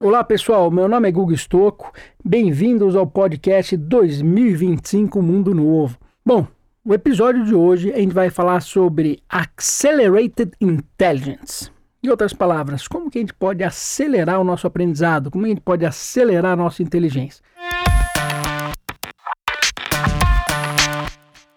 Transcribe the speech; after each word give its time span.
Olá 0.00 0.22
pessoal, 0.22 0.70
meu 0.70 0.86
nome 0.86 1.08
é 1.08 1.10
Guga 1.10 1.34
Stocco, 1.34 1.92
bem-vindos 2.24 2.94
ao 2.94 3.04
podcast 3.04 3.76
2025 3.76 5.20
Mundo 5.20 5.52
Novo. 5.52 5.98
Bom, 6.24 6.46
o 6.84 6.94
episódio 6.94 7.44
de 7.44 7.52
hoje 7.52 7.92
a 7.92 7.98
gente 7.98 8.14
vai 8.14 8.30
falar 8.30 8.60
sobre 8.60 9.20
Accelerated 9.28 10.52
Intelligence. 10.60 11.72
Em 12.00 12.10
outras 12.10 12.32
palavras, 12.32 12.86
como 12.86 13.10
que 13.10 13.18
a 13.18 13.22
gente 13.22 13.34
pode 13.34 13.64
acelerar 13.64 14.40
o 14.40 14.44
nosso 14.44 14.68
aprendizado, 14.68 15.32
como 15.32 15.46
a 15.46 15.48
gente 15.48 15.62
pode 15.62 15.84
acelerar 15.84 16.52
a 16.52 16.56
nossa 16.56 16.80
inteligência. 16.80 17.42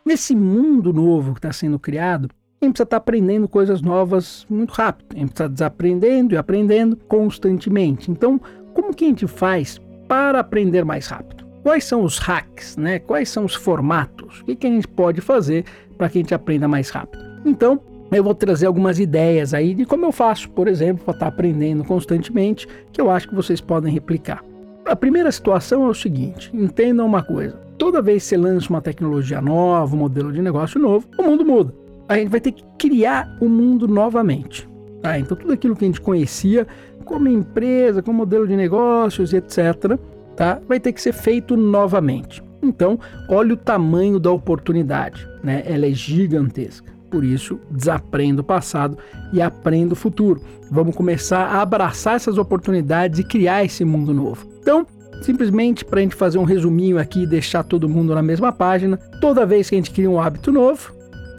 Nesse 0.03 0.35
mundo 0.35 0.91
novo 0.91 1.33
que 1.33 1.37
está 1.37 1.53
sendo 1.53 1.77
criado, 1.77 2.27
a 2.61 2.67
gente 2.67 2.73
precisa 2.73 2.83
estar 2.83 2.85
tá 2.85 2.97
aprendendo 2.97 3.47
coisas 3.47 3.81
novas 3.81 4.45
muito 4.47 4.71
rápido. 4.71 5.15
A 5.15 5.19
gente 5.19 5.29
precisa 5.29 5.49
desaprendendo 5.49 6.35
e 6.35 6.37
aprendendo 6.37 6.95
constantemente. 6.95 8.11
Então, 8.11 8.39
como 8.71 8.93
que 8.93 9.03
a 9.03 9.07
gente 9.07 9.25
faz 9.25 9.81
para 10.07 10.39
aprender 10.39 10.85
mais 10.85 11.07
rápido? 11.07 11.43
Quais 11.63 11.85
são 11.85 12.03
os 12.03 12.19
hacks, 12.19 12.77
né? 12.77 12.99
Quais 12.99 13.29
são 13.29 13.45
os 13.45 13.55
formatos? 13.55 14.41
O 14.41 14.45
que, 14.45 14.55
que 14.55 14.67
a 14.67 14.69
gente 14.69 14.88
pode 14.88 15.21
fazer 15.21 15.66
para 15.97 16.07
que 16.07 16.19
a 16.19 16.21
gente 16.21 16.35
aprenda 16.35 16.67
mais 16.67 16.91
rápido? 16.91 17.23
Então, 17.43 17.81
eu 18.11 18.23
vou 18.23 18.35
trazer 18.35 18.67
algumas 18.67 18.99
ideias 18.99 19.55
aí 19.55 19.73
de 19.73 19.83
como 19.83 20.05
eu 20.05 20.11
faço, 20.11 20.47
por 20.52 20.67
exemplo, 20.67 21.03
para 21.03 21.13
estar 21.16 21.25
tá 21.25 21.31
aprendendo 21.31 21.83
constantemente, 21.83 22.67
que 22.91 23.02
eu 23.02 23.09
acho 23.09 23.27
que 23.27 23.35
vocês 23.35 23.59
podem 23.59 23.91
replicar. 23.91 24.43
A 24.85 24.95
primeira 24.95 25.31
situação 25.31 25.85
é 25.88 25.89
o 25.89 25.95
seguinte: 25.95 26.52
entendam 26.53 27.07
uma 27.07 27.23
coisa. 27.23 27.59
Toda 27.80 28.03
vez 28.03 28.21
que 28.21 28.30
você 28.30 28.38
lança 28.38 28.69
uma 28.69 28.81
tecnologia 28.81 29.41
nova, 29.41 29.95
um 29.95 29.99
modelo 29.99 30.31
de 30.31 30.43
negócio 30.43 30.80
novo, 30.80 31.07
o 31.17 31.23
mundo 31.23 31.43
muda 31.43 31.80
a 32.11 32.17
gente 32.17 32.29
vai 32.29 32.41
ter 32.41 32.51
que 32.51 32.63
criar 32.77 33.38
o 33.39 33.47
mundo 33.47 33.88
novamente. 33.88 34.67
Tá? 35.02 35.17
Então, 35.17 35.35
tudo 35.35 35.53
aquilo 35.53 35.75
que 35.75 35.85
a 35.85 35.88
gente 35.88 36.02
conhecia 36.02 36.67
como 37.05 37.27
empresa, 37.27 38.02
como 38.02 38.19
modelo 38.19 38.47
de 38.47 38.55
negócios 38.55 39.33
etc., 39.33 39.97
tá? 40.35 40.59
vai 40.67 40.79
ter 40.79 40.91
que 40.91 41.02
ser 41.02 41.13
feito 41.13 41.55
novamente. 41.55 42.44
Então, 42.61 42.99
olha 43.27 43.53
o 43.53 43.58
tamanho 43.58 44.19
da 44.19 44.31
oportunidade, 44.31 45.27
né? 45.44 45.63
ela 45.66 45.86
é 45.86 45.91
gigantesca. 45.91 46.91
Por 47.09 47.23
isso, 47.23 47.59
desaprenda 47.69 48.41
o 48.41 48.43
passado 48.43 48.97
e 49.33 49.41
aprenda 49.41 49.93
o 49.93 49.97
futuro. 49.97 50.41
Vamos 50.69 50.95
começar 50.95 51.45
a 51.45 51.61
abraçar 51.61 52.16
essas 52.16 52.38
oportunidades 52.38 53.19
e 53.19 53.23
criar 53.23 53.66
esse 53.66 53.83
mundo 53.83 54.14
novo. 54.14 54.47
Então, 54.61 54.86
simplesmente 55.21 55.83
para 55.83 55.99
a 55.99 56.03
gente 56.03 56.16
fazer 56.16 56.38
um 56.38 56.43
resuminho 56.43 56.97
aqui 56.97 57.23
e 57.23 57.27
deixar 57.27 57.64
todo 57.64 57.89
mundo 57.89 58.16
na 58.16 58.21
mesma 58.21 58.52
página, 58.52 58.97
toda 59.19 59.45
vez 59.45 59.69
que 59.69 59.75
a 59.75 59.77
gente 59.77 59.91
cria 59.91 60.09
um 60.09 60.21
hábito 60.21 60.52
novo, 60.52 60.93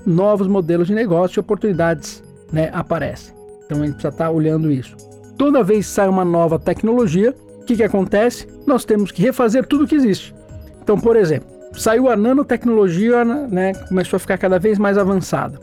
novos 0.06 0.46
modelos 0.46 0.86
de 0.86 0.94
negócio 0.94 1.38
e 1.38 1.40
oportunidades 1.40 2.22
né, 2.52 2.70
aparecem. 2.72 3.34
Então 3.64 3.78
a 3.78 3.86
gente 3.86 3.94
precisa 3.94 4.12
estar 4.12 4.30
olhando 4.30 4.70
isso. 4.70 4.96
Toda 5.38 5.62
vez 5.62 5.86
que 5.86 5.92
sai 5.92 6.08
uma 6.08 6.24
nova 6.24 6.58
tecnologia, 6.58 7.34
o 7.60 7.64
que, 7.64 7.76
que 7.76 7.82
acontece? 7.82 8.46
Nós 8.66 8.84
temos 8.84 9.10
que 9.10 9.22
refazer 9.22 9.66
tudo 9.66 9.86
que 9.86 9.94
existe. 9.94 10.34
Então, 10.82 10.98
por 10.98 11.16
exemplo, 11.16 11.48
saiu 11.72 12.08
a 12.08 12.16
nanotecnologia, 12.16 13.24
né, 13.24 13.72
começou 13.88 14.16
a 14.16 14.20
ficar 14.20 14.36
cada 14.36 14.58
vez 14.58 14.78
mais 14.78 14.98
avançada. 14.98 15.58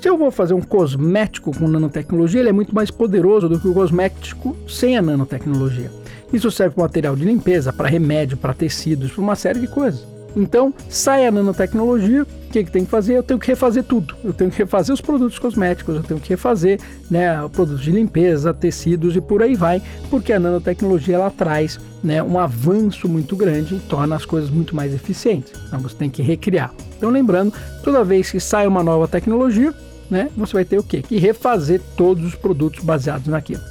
Se 0.00 0.08
eu 0.08 0.16
vou 0.16 0.30
fazer 0.32 0.54
um 0.54 0.60
cosmético 0.60 1.56
com 1.56 1.68
nanotecnologia, 1.68 2.40
ele 2.40 2.48
é 2.48 2.52
muito 2.52 2.74
mais 2.74 2.90
poderoso 2.90 3.48
do 3.48 3.60
que 3.60 3.68
o 3.68 3.74
cosmético 3.74 4.56
sem 4.68 4.96
a 4.96 5.02
nanotecnologia. 5.02 5.90
Isso 6.32 6.50
serve 6.50 6.74
para 6.74 6.84
material 6.84 7.14
de 7.14 7.24
limpeza, 7.24 7.72
para 7.72 7.88
remédio, 7.88 8.36
para 8.36 8.54
tecidos, 8.54 9.12
para 9.12 9.22
uma 9.22 9.36
série 9.36 9.60
de 9.60 9.68
coisas. 9.68 10.11
Então, 10.36 10.72
sai 10.88 11.26
a 11.26 11.30
nanotecnologia, 11.30 12.22
o 12.22 12.26
que, 12.52 12.64
que 12.64 12.70
tem 12.70 12.84
que 12.84 12.90
fazer? 12.90 13.16
Eu 13.16 13.22
tenho 13.22 13.38
que 13.38 13.46
refazer 13.46 13.84
tudo. 13.84 14.14
Eu 14.22 14.32
tenho 14.32 14.50
que 14.50 14.58
refazer 14.58 14.94
os 14.94 15.00
produtos 15.00 15.38
cosméticos, 15.38 15.96
eu 15.96 16.02
tenho 16.02 16.20
que 16.20 16.30
refazer 16.30 16.80
né, 17.10 17.36
produtos 17.52 17.82
de 17.82 17.90
limpeza, 17.90 18.52
tecidos 18.52 19.16
e 19.16 19.20
por 19.20 19.42
aí 19.42 19.54
vai, 19.54 19.82
porque 20.10 20.32
a 20.32 20.40
nanotecnologia 20.40 21.16
ela 21.16 21.30
traz 21.30 21.78
né, 22.02 22.22
um 22.22 22.38
avanço 22.38 23.08
muito 23.08 23.36
grande 23.36 23.76
e 23.76 23.80
torna 23.80 24.16
as 24.16 24.24
coisas 24.24 24.50
muito 24.50 24.74
mais 24.74 24.92
eficientes. 24.92 25.52
Então, 25.66 25.80
você 25.80 25.94
tem 25.96 26.10
que 26.10 26.22
recriar. 26.22 26.72
Então, 26.96 27.10
lembrando, 27.10 27.52
toda 27.82 28.04
vez 28.04 28.30
que 28.30 28.40
sai 28.40 28.66
uma 28.66 28.82
nova 28.82 29.08
tecnologia, 29.08 29.72
né, 30.10 30.28
você 30.36 30.52
vai 30.52 30.64
ter 30.64 30.78
o 30.78 30.82
quê? 30.82 31.02
Que 31.02 31.16
refazer 31.16 31.80
todos 31.96 32.24
os 32.24 32.34
produtos 32.34 32.84
baseados 32.84 33.28
naquilo. 33.28 33.62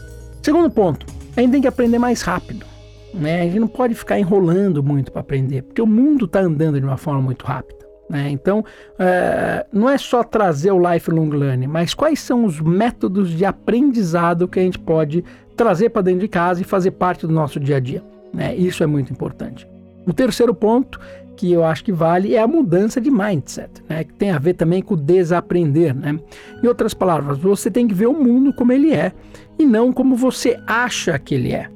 Segundo 0.42 0.70
ponto, 0.72 1.06
a 1.36 1.42
gente 1.42 1.52
tem 1.52 1.62
que 1.62 1.68
aprender 1.68 2.00
mais 2.00 2.22
rápido. 2.22 2.71
Né? 3.14 3.42
A 3.42 3.44
gente 3.46 3.60
não 3.60 3.68
pode 3.68 3.94
ficar 3.96 4.20
enrolando 4.20 4.84
muito 4.84 5.12
para 5.12 5.22
aprender, 5.22 5.64
porque 5.64 5.82
o 5.82 5.88
mundo 5.88 6.26
está 6.26 6.40
andando 6.40 6.80
de 6.80 6.86
uma 6.86 6.98
forma 6.98 7.22
muito 7.22 7.46
rápida. 7.46 7.82
Né? 8.10 8.30
Então, 8.30 8.64
é, 9.00 9.66
não 9.72 9.90
é 9.90 9.98
só 9.98 10.24
trazer 10.24 10.72
o 10.72 10.94
lifelong 10.94 11.30
learning, 11.30 11.68
mas 11.68 11.94
quais 11.94 12.20
são 12.20 12.44
os 12.46 12.60
métodos 12.60 13.30
de 13.30 13.46
aprendizado 13.46 14.48
que 14.48 14.60
a 14.60 14.64
gente 14.64 14.80
pode 14.80 15.24
trazer 15.56 15.90
para 15.90 16.02
dentro 16.02 16.22
de 16.22 16.28
casa 16.28 16.62
e 16.62 16.64
fazer 16.64 16.92
parte 16.92 17.28
do 17.28 17.34
nosso 17.34 17.60
dia 17.60 17.78
a 17.78 17.80
dia. 17.80 18.04
Né? 18.34 18.56
Isso 18.56 18.84
é 18.84 18.88
muito 18.88 19.12
importante. 19.12 19.68
O 20.08 20.14
terceiro 20.14 20.54
ponto 20.54 21.00
que 21.38 21.52
eu 21.52 21.64
acho 21.64 21.84
que 21.84 21.92
vale 21.92 22.36
é 22.36 22.42
a 22.42 22.48
mudança 22.48 23.00
de 23.00 23.10
mindset, 23.10 23.70
né? 23.88 24.04
que 24.04 24.14
tem 24.14 24.32
a 24.32 24.40
ver 24.40 24.56
também 24.56 24.82
com 24.82 24.96
desaprender. 24.96 25.96
Né? 25.96 26.20
Em 26.64 26.68
outras 26.68 26.94
palavras, 26.94 27.38
você 27.38 27.70
tem 27.70 27.88
que 27.88 27.94
ver 27.94 28.08
o 28.08 28.14
mundo 28.14 28.54
como 28.54 28.72
ele 28.72 28.94
é 28.94 29.12
e 29.58 29.66
não 29.66 29.94
como 29.94 30.16
você 30.16 30.60
acha 30.68 31.18
que 31.20 31.36
ele 31.36 31.52
é. 31.54 31.70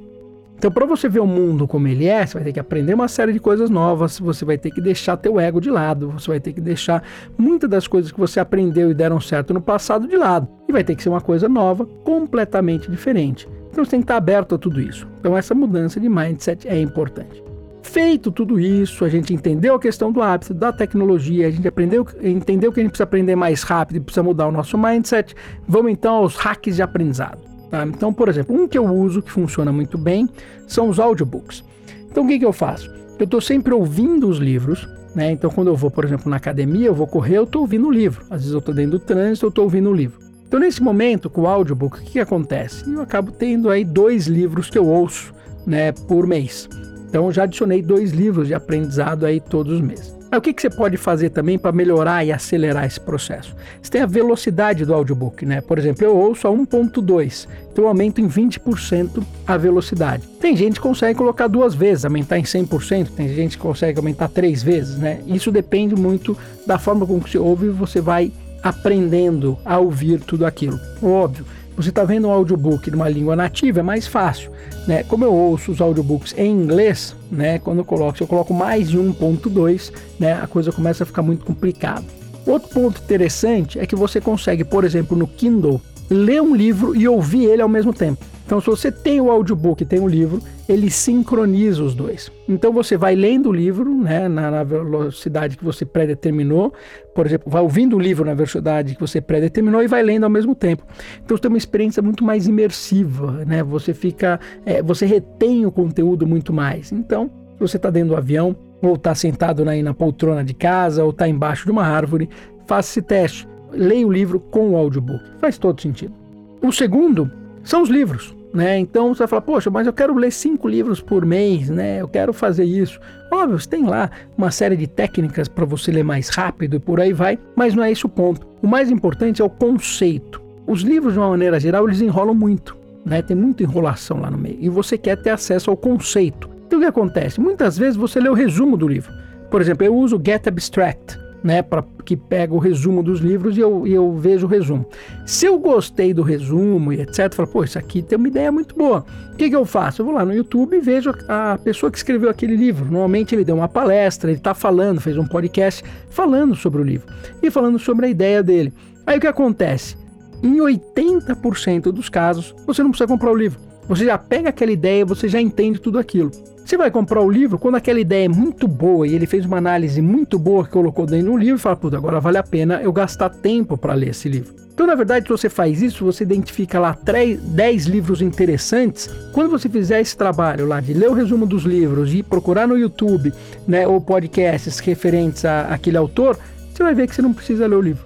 Então, 0.56 0.70
para 0.70 0.86
você 0.86 1.08
ver 1.08 1.20
o 1.20 1.26
mundo 1.26 1.68
como 1.68 1.86
ele 1.86 2.06
é, 2.06 2.24
você 2.24 2.34
vai 2.34 2.44
ter 2.44 2.52
que 2.54 2.60
aprender 2.60 2.94
uma 2.94 3.08
série 3.08 3.32
de 3.32 3.38
coisas 3.38 3.68
novas, 3.68 4.18
você 4.18 4.44
vai 4.44 4.56
ter 4.56 4.70
que 4.70 4.80
deixar 4.80 5.16
teu 5.16 5.38
ego 5.38 5.60
de 5.60 5.70
lado, 5.70 6.10
você 6.10 6.28
vai 6.28 6.40
ter 6.40 6.52
que 6.52 6.60
deixar 6.60 7.02
muitas 7.36 7.68
das 7.68 7.86
coisas 7.86 8.10
que 8.10 8.18
você 8.18 8.40
aprendeu 8.40 8.90
e 8.90 8.94
deram 8.94 9.20
certo 9.20 9.52
no 9.52 9.60
passado 9.60 10.08
de 10.08 10.16
lado. 10.16 10.48
E 10.66 10.72
vai 10.72 10.82
ter 10.82 10.96
que 10.96 11.02
ser 11.02 11.10
uma 11.10 11.20
coisa 11.20 11.48
nova, 11.48 11.84
completamente 11.84 12.90
diferente. 12.90 13.46
Então, 13.70 13.84
você 13.84 13.90
tem 13.90 14.00
que 14.00 14.04
estar 14.04 14.16
aberto 14.16 14.54
a 14.54 14.58
tudo 14.58 14.80
isso. 14.80 15.06
Então, 15.20 15.36
essa 15.36 15.54
mudança 15.54 16.00
de 16.00 16.08
mindset 16.08 16.66
é 16.66 16.80
importante. 16.80 17.44
Feito 17.82 18.32
tudo 18.32 18.58
isso, 18.58 19.04
a 19.04 19.08
gente 19.08 19.32
entendeu 19.32 19.74
a 19.74 19.78
questão 19.78 20.10
do 20.10 20.20
hábito, 20.20 20.52
da 20.52 20.72
tecnologia, 20.72 21.46
a 21.46 21.50
gente 21.50 21.68
aprendeu, 21.68 22.06
entendeu 22.22 22.72
que 22.72 22.80
a 22.80 22.82
gente 22.82 22.90
precisa 22.90 23.04
aprender 23.04 23.36
mais 23.36 23.62
rápido 23.62 23.98
e 23.98 24.00
precisa 24.00 24.22
mudar 24.22 24.48
o 24.48 24.52
nosso 24.52 24.76
mindset. 24.76 25.34
Vamos 25.68 25.92
então 25.92 26.16
aos 26.16 26.34
hacks 26.36 26.76
de 26.76 26.82
aprendizado. 26.82 27.55
Tá? 27.70 27.84
Então, 27.86 28.12
por 28.12 28.28
exemplo, 28.28 28.54
um 28.54 28.68
que 28.68 28.78
eu 28.78 28.84
uso 28.84 29.22
que 29.22 29.30
funciona 29.30 29.72
muito 29.72 29.98
bem 29.98 30.28
são 30.66 30.88
os 30.88 31.00
audiobooks. 31.00 31.64
Então, 32.10 32.24
o 32.24 32.28
que, 32.28 32.38
que 32.38 32.44
eu 32.44 32.52
faço? 32.52 32.90
Eu 33.18 33.24
estou 33.24 33.40
sempre 33.40 33.72
ouvindo 33.72 34.28
os 34.28 34.38
livros, 34.38 34.88
né? 35.14 35.32
Então, 35.32 35.50
quando 35.50 35.68
eu 35.68 35.76
vou, 35.76 35.90
por 35.90 36.04
exemplo, 36.04 36.30
na 36.30 36.36
academia, 36.36 36.86
eu 36.86 36.94
vou 36.94 37.06
correr, 37.06 37.38
eu 37.38 37.44
estou 37.44 37.62
ouvindo 37.62 37.88
o 37.88 37.90
livro. 37.90 38.24
Às 38.30 38.40
vezes 38.40 38.52
eu 38.52 38.58
estou 38.58 38.74
dentro 38.74 38.92
do 38.92 39.00
trânsito, 39.00 39.46
eu 39.46 39.48
estou 39.48 39.64
ouvindo 39.64 39.90
o 39.90 39.94
livro. 39.94 40.20
Então, 40.46 40.60
nesse 40.60 40.82
momento, 40.82 41.28
com 41.28 41.42
o 41.42 41.46
audiobook, 41.46 41.98
o 41.98 42.02
que, 42.02 42.12
que 42.12 42.20
acontece? 42.20 42.88
Eu 42.88 43.00
acabo 43.00 43.32
tendo 43.32 43.68
aí 43.68 43.84
dois 43.84 44.26
livros 44.26 44.70
que 44.70 44.78
eu 44.78 44.86
ouço 44.86 45.34
né, 45.66 45.92
por 45.92 46.26
mês. 46.26 46.68
Então, 47.08 47.32
já 47.32 47.44
adicionei 47.44 47.82
dois 47.82 48.12
livros 48.12 48.46
de 48.46 48.54
aprendizado 48.54 49.26
aí 49.26 49.40
todos 49.40 49.72
os 49.72 49.80
meses. 49.80 50.15
Mas 50.30 50.38
o 50.38 50.40
que, 50.40 50.52
que 50.52 50.62
você 50.62 50.70
pode 50.70 50.96
fazer 50.96 51.30
também 51.30 51.58
para 51.58 51.72
melhorar 51.72 52.24
e 52.24 52.32
acelerar 52.32 52.84
esse 52.84 53.00
processo? 53.00 53.54
Você 53.80 53.90
tem 53.90 54.00
a 54.02 54.06
velocidade 54.06 54.84
do 54.84 54.92
audiobook, 54.92 55.46
né? 55.46 55.60
Por 55.60 55.78
exemplo, 55.78 56.04
eu 56.04 56.16
ouço 56.16 56.48
a 56.48 56.50
1.2, 56.50 57.46
então 57.72 57.84
eu 57.84 57.88
aumento 57.88 58.20
em 58.20 58.28
20% 58.28 59.22
a 59.46 59.56
velocidade. 59.56 60.26
Tem 60.40 60.56
gente 60.56 60.74
que 60.74 60.80
consegue 60.80 61.16
colocar 61.16 61.46
duas 61.46 61.74
vezes, 61.74 62.04
aumentar 62.04 62.38
em 62.38 62.42
100%, 62.42 63.10
tem 63.16 63.28
gente 63.28 63.56
que 63.56 63.62
consegue 63.62 63.98
aumentar 63.98 64.28
três 64.28 64.62
vezes, 64.62 64.98
né? 64.98 65.20
Isso 65.26 65.50
depende 65.52 65.94
muito 65.94 66.36
da 66.66 66.78
forma 66.78 67.06
como 67.06 67.20
você 67.20 67.38
ouve 67.38 67.66
e 67.66 67.70
você 67.70 68.00
vai 68.00 68.32
aprendendo 68.62 69.56
a 69.64 69.78
ouvir 69.78 70.20
tudo 70.20 70.44
aquilo. 70.44 70.78
Óbvio, 71.02 71.46
você 71.76 71.90
está 71.90 72.04
vendo 72.04 72.28
um 72.28 72.30
audiobook 72.30 72.90
de 72.90 72.96
uma 72.96 73.08
língua 73.08 73.36
nativa, 73.36 73.80
é 73.80 73.82
mais 73.82 74.06
fácil. 74.06 74.50
Né? 74.86 75.02
Como 75.02 75.24
eu 75.24 75.32
ouço 75.32 75.70
os 75.70 75.80
audiobooks 75.80 76.34
em 76.36 76.50
inglês, 76.50 77.14
né? 77.30 77.58
quando 77.58 77.78
eu 77.78 77.84
coloco, 77.84 78.16
se 78.16 78.22
eu 78.22 78.26
coloco 78.26 78.54
mais 78.54 78.88
de 78.88 78.98
1.2, 78.98 79.92
né? 80.18 80.32
a 80.32 80.46
coisa 80.46 80.72
começa 80.72 81.02
a 81.02 81.06
ficar 81.06 81.22
muito 81.22 81.44
complicada. 81.44 82.04
Outro 82.46 82.68
ponto 82.70 83.00
interessante 83.02 83.78
é 83.78 83.86
que 83.86 83.96
você 83.96 84.20
consegue, 84.20 84.64
por 84.64 84.84
exemplo, 84.84 85.16
no 85.16 85.26
Kindle, 85.26 85.80
ler 86.08 86.40
um 86.40 86.54
livro 86.54 86.96
e 86.96 87.06
ouvir 87.06 87.44
ele 87.44 87.60
ao 87.60 87.68
mesmo 87.68 87.92
tempo. 87.92 88.24
Então, 88.46 88.60
se 88.60 88.66
você 88.68 88.92
tem 88.92 89.20
o 89.20 89.28
audiobook 89.28 89.82
e 89.82 89.84
tem 89.84 89.98
o 89.98 90.06
livro, 90.06 90.40
ele 90.68 90.88
sincroniza 90.88 91.82
os 91.82 91.96
dois. 91.96 92.30
Então, 92.48 92.72
você 92.72 92.96
vai 92.96 93.16
lendo 93.16 93.48
o 93.48 93.52
livro 93.52 93.92
né, 93.92 94.28
na, 94.28 94.52
na 94.52 94.62
velocidade 94.62 95.56
que 95.56 95.64
você 95.64 95.84
predeterminou, 95.84 96.72
por 97.12 97.26
exemplo, 97.26 97.50
vai 97.50 97.60
ouvindo 97.60 97.96
o 97.96 97.98
livro 97.98 98.24
na 98.24 98.34
velocidade 98.34 98.94
que 98.94 99.00
você 99.00 99.20
predeterminou 99.20 99.82
e 99.82 99.88
vai 99.88 100.00
lendo 100.00 100.22
ao 100.22 100.30
mesmo 100.30 100.54
tempo. 100.54 100.84
Então, 101.24 101.36
você 101.36 101.42
tem 101.42 101.48
uma 101.48 101.58
experiência 101.58 102.00
muito 102.00 102.22
mais 102.22 102.46
imersiva, 102.46 103.44
né? 103.44 103.64
Você 103.64 103.92
fica, 103.92 104.38
é, 104.64 104.80
você 104.80 105.06
retém 105.06 105.66
o 105.66 105.72
conteúdo 105.72 106.24
muito 106.24 106.52
mais. 106.52 106.92
Então, 106.92 107.28
se 107.54 107.58
você 107.58 107.76
está 107.78 107.90
dentro 107.90 108.10
do 108.10 108.16
avião, 108.16 108.54
ou 108.80 108.94
está 108.94 109.12
sentado 109.12 109.68
aí 109.68 109.82
na 109.82 109.92
poltrona 109.92 110.44
de 110.44 110.54
casa, 110.54 111.02
ou 111.02 111.10
está 111.10 111.26
embaixo 111.28 111.64
de 111.64 111.72
uma 111.72 111.84
árvore, 111.84 112.30
faça 112.64 112.90
esse 112.90 113.02
teste. 113.02 113.48
Leia 113.72 114.06
o 114.06 114.12
livro 114.12 114.38
com 114.38 114.70
o 114.70 114.76
audiobook. 114.76 115.24
Faz 115.40 115.58
todo 115.58 115.80
sentido. 115.80 116.14
O 116.62 116.70
segundo 116.70 117.28
são 117.68 117.82
os 117.82 117.88
livros. 117.88 118.34
Né? 118.54 118.78
Então 118.78 119.12
você 119.14 119.18
vai 119.18 119.28
falar, 119.28 119.42
poxa, 119.42 119.68
mas 119.68 119.86
eu 119.86 119.92
quero 119.92 120.14
ler 120.14 120.32
cinco 120.32 120.66
livros 120.66 120.98
por 120.98 121.26
mês, 121.26 121.68
né? 121.68 122.00
Eu 122.00 122.08
quero 122.08 122.32
fazer 122.32 122.64
isso. 122.64 122.98
Óbvio, 123.30 123.58
você 123.58 123.68
tem 123.68 123.84
lá 123.84 124.10
uma 124.38 124.50
série 124.50 124.76
de 124.76 124.86
técnicas 124.86 125.46
para 125.46 125.66
você 125.66 125.90
ler 125.90 126.04
mais 126.04 126.30
rápido 126.30 126.76
e 126.76 126.78
por 126.78 126.98
aí 126.98 127.12
vai, 127.12 127.38
mas 127.54 127.74
não 127.74 127.84
é 127.84 127.92
esse 127.92 128.06
o 128.06 128.08
ponto. 128.08 128.46
O 128.62 128.66
mais 128.66 128.90
importante 128.90 129.42
é 129.42 129.44
o 129.44 129.50
conceito. 129.50 130.40
Os 130.66 130.80
livros, 130.80 131.12
de 131.12 131.18
uma 131.18 131.28
maneira 131.28 131.60
geral, 131.60 131.86
eles 131.86 132.00
enrolam 132.00 132.34
muito. 132.34 132.74
né? 133.04 133.20
Tem 133.20 133.36
muita 133.36 133.62
enrolação 133.62 134.20
lá 134.20 134.30
no 134.30 134.38
meio. 134.38 134.56
E 134.58 134.68
você 134.68 134.96
quer 134.96 135.16
ter 135.16 135.30
acesso 135.30 135.70
ao 135.70 135.76
conceito. 135.76 136.48
Então 136.66 136.78
o 136.78 136.82
que 136.82 136.88
acontece? 136.88 137.40
Muitas 137.40 137.76
vezes 137.76 137.96
você 137.96 138.18
lê 138.18 138.28
o 138.28 138.34
resumo 138.34 138.76
do 138.76 138.88
livro. 138.88 139.12
Por 139.50 139.60
exemplo, 139.60 139.84
eu 139.84 139.94
uso 139.94 140.20
Get 140.24 140.46
Abstract, 140.48 141.18
né, 141.42 141.62
para 141.62 141.84
que 142.04 142.16
pega 142.16 142.54
o 142.54 142.58
resumo 142.58 143.02
dos 143.02 143.20
livros 143.20 143.56
e 143.56 143.60
eu, 143.60 143.86
e 143.86 143.92
eu 143.92 144.12
vejo 144.16 144.46
o 144.46 144.48
resumo. 144.48 144.86
Se 145.24 145.46
eu 145.46 145.58
gostei 145.58 146.12
do 146.12 146.22
resumo 146.22 146.92
e 146.92 147.00
etc, 147.00 147.32
falo, 147.34 147.48
pô, 147.48 147.64
isso 147.64 147.78
aqui 147.78 148.02
tem 148.02 148.16
uma 148.16 148.28
ideia 148.28 148.50
muito 148.50 148.74
boa. 148.74 149.04
O 149.32 149.36
que, 149.36 149.48
que 149.50 149.56
eu 149.56 149.64
faço? 149.64 150.00
Eu 150.00 150.06
vou 150.06 150.14
lá 150.14 150.24
no 150.24 150.34
YouTube 150.34 150.76
e 150.76 150.80
vejo 150.80 151.12
a 151.28 151.58
pessoa 151.62 151.90
que 151.90 151.98
escreveu 151.98 152.30
aquele 152.30 152.56
livro. 152.56 152.84
Normalmente 152.86 153.34
ele 153.34 153.44
deu 153.44 153.56
uma 153.56 153.68
palestra, 153.68 154.30
ele 154.30 154.38
está 154.38 154.54
falando, 154.54 155.00
fez 155.00 155.18
um 155.18 155.26
podcast 155.26 155.84
falando 156.10 156.54
sobre 156.54 156.80
o 156.80 156.84
livro 156.84 157.12
e 157.42 157.50
falando 157.50 157.78
sobre 157.78 158.06
a 158.06 158.08
ideia 158.08 158.42
dele. 158.42 158.72
Aí 159.06 159.18
o 159.18 159.20
que 159.20 159.26
acontece? 159.26 159.96
Em 160.42 160.56
80% 160.58 161.92
dos 161.92 162.08
casos, 162.08 162.54
você 162.66 162.82
não 162.82 162.90
precisa 162.90 163.08
comprar 163.08 163.30
o 163.30 163.36
livro. 163.36 163.65
Você 163.88 164.04
já 164.04 164.18
pega 164.18 164.48
aquela 164.48 164.72
ideia, 164.72 165.04
você 165.04 165.28
já 165.28 165.40
entende 165.40 165.80
tudo 165.80 165.98
aquilo. 165.98 166.30
Você 166.64 166.76
vai 166.76 166.90
comprar 166.90 167.22
o 167.22 167.30
livro 167.30 167.58
quando 167.58 167.76
aquela 167.76 168.00
ideia 168.00 168.24
é 168.24 168.28
muito 168.28 168.66
boa 168.66 169.06
e 169.06 169.14
ele 169.14 169.24
fez 169.24 169.46
uma 169.46 169.58
análise 169.58 170.02
muito 170.02 170.36
boa 170.36 170.64
que 170.64 170.70
colocou 170.70 171.06
dentro 171.06 171.30
do 171.30 171.36
livro 171.36 171.54
e 171.54 171.58
fala, 171.60 171.76
puta, 171.76 171.96
agora 171.96 172.18
vale 172.18 172.38
a 172.38 172.42
pena 172.42 172.82
eu 172.82 172.92
gastar 172.92 173.30
tempo 173.30 173.78
para 173.78 173.94
ler 173.94 174.08
esse 174.08 174.28
livro. 174.28 174.52
Então, 174.74 174.84
na 174.84 174.96
verdade, 174.96 175.24
se 175.24 175.30
você 175.30 175.48
faz 175.48 175.80
isso, 175.80 176.04
você 176.04 176.24
identifica 176.24 176.80
lá 176.80 176.98
10 177.04 177.86
livros 177.86 178.20
interessantes. 178.20 179.08
Quando 179.32 179.48
você 179.48 179.68
fizer 179.68 180.00
esse 180.00 180.16
trabalho 180.16 180.66
lá 180.66 180.80
de 180.80 180.92
ler 180.92 181.08
o 181.08 181.14
resumo 181.14 181.46
dos 181.46 181.62
livros 181.62 182.12
e 182.12 182.22
procurar 182.22 182.66
no 182.66 182.76
YouTube 182.76 183.32
né, 183.66 183.86
ou 183.86 184.00
podcasts 184.00 184.80
referentes 184.80 185.44
a 185.44 185.62
aquele 185.68 185.96
autor, 185.96 186.36
você 186.74 186.82
vai 186.82 186.94
ver 186.94 187.06
que 187.06 187.14
você 187.14 187.22
não 187.22 187.32
precisa 187.32 187.66
ler 187.66 187.76
o 187.76 187.80
livro. 187.80 188.04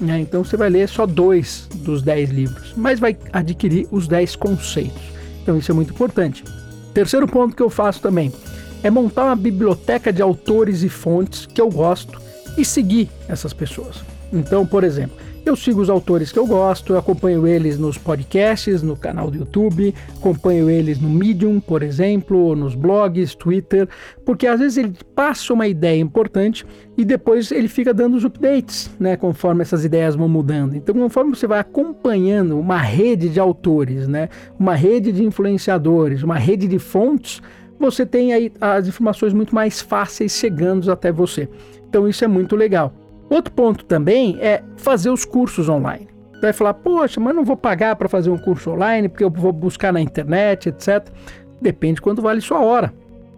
Né? 0.00 0.20
Então 0.20 0.44
você 0.44 0.56
vai 0.56 0.68
ler 0.68 0.88
só 0.88 1.06
dois 1.06 1.66
dos 1.76 2.02
10 2.02 2.30
livros, 2.30 2.74
mas 2.76 3.00
vai 3.00 3.16
adquirir 3.32 3.88
os 3.90 4.06
10 4.06 4.36
conceitos. 4.36 5.13
Então 5.44 5.58
isso 5.58 5.70
é 5.70 5.74
muito 5.74 5.92
importante. 5.92 6.42
Terceiro 6.94 7.28
ponto 7.28 7.54
que 7.54 7.62
eu 7.62 7.68
faço 7.68 8.00
também 8.00 8.32
é 8.82 8.90
montar 8.90 9.26
uma 9.26 9.36
biblioteca 9.36 10.10
de 10.10 10.22
autores 10.22 10.82
e 10.82 10.88
fontes 10.88 11.44
que 11.44 11.60
eu 11.60 11.68
gosto 11.68 12.18
e 12.56 12.64
seguir 12.64 13.10
essas 13.28 13.52
pessoas. 13.52 14.02
Então, 14.32 14.64
por 14.64 14.82
exemplo, 14.82 15.16
eu 15.44 15.54
sigo 15.54 15.80
os 15.80 15.90
autores 15.90 16.32
que 16.32 16.38
eu 16.38 16.46
gosto, 16.46 16.94
eu 16.94 16.98
acompanho 16.98 17.46
eles 17.46 17.78
nos 17.78 17.98
podcasts, 17.98 18.82
no 18.82 18.96
canal 18.96 19.30
do 19.30 19.38
YouTube, 19.38 19.94
acompanho 20.16 20.70
eles 20.70 20.98
no 20.98 21.08
Medium, 21.08 21.60
por 21.60 21.82
exemplo, 21.82 22.56
nos 22.56 22.74
blogs, 22.74 23.34
Twitter, 23.34 23.86
porque 24.24 24.46
às 24.46 24.60
vezes 24.60 24.78
ele 24.78 24.94
passa 25.14 25.52
uma 25.52 25.68
ideia 25.68 26.00
importante 26.00 26.64
e 26.96 27.04
depois 27.04 27.52
ele 27.52 27.68
fica 27.68 27.92
dando 27.92 28.16
os 28.16 28.24
updates, 28.24 28.90
né, 28.98 29.16
conforme 29.16 29.62
essas 29.62 29.84
ideias 29.84 30.14
vão 30.14 30.28
mudando. 30.28 30.76
Então, 30.76 30.94
conforme 30.94 31.36
você 31.36 31.46
vai 31.46 31.60
acompanhando 31.60 32.58
uma 32.58 32.78
rede 32.78 33.28
de 33.28 33.38
autores, 33.38 34.08
né, 34.08 34.30
uma 34.58 34.74
rede 34.74 35.12
de 35.12 35.22
influenciadores, 35.22 36.22
uma 36.22 36.38
rede 36.38 36.66
de 36.66 36.78
fontes, 36.78 37.42
você 37.78 38.06
tem 38.06 38.32
aí 38.32 38.50
as 38.60 38.88
informações 38.88 39.34
muito 39.34 39.54
mais 39.54 39.80
fáceis 39.82 40.32
chegando 40.32 40.90
até 40.90 41.12
você. 41.12 41.48
Então, 41.86 42.08
isso 42.08 42.24
é 42.24 42.28
muito 42.28 42.56
legal. 42.56 42.92
Outro 43.28 43.52
ponto 43.52 43.84
também 43.84 44.38
é 44.40 44.62
fazer 44.76 45.10
os 45.10 45.24
cursos 45.24 45.68
online. 45.68 46.08
Você 46.34 46.40
vai 46.40 46.52
falar, 46.52 46.74
poxa, 46.74 47.20
mas 47.20 47.34
não 47.34 47.44
vou 47.44 47.56
pagar 47.56 47.96
para 47.96 48.08
fazer 48.08 48.30
um 48.30 48.36
curso 48.36 48.70
online 48.70 49.08
porque 49.08 49.24
eu 49.24 49.30
vou 49.30 49.52
buscar 49.52 49.92
na 49.92 50.00
internet, 50.00 50.68
etc. 50.68 51.08
Depende 51.60 51.94
de 51.94 52.02
quanto 52.02 52.20
vale 52.20 52.40
sua 52.40 52.60
hora. 52.60 52.92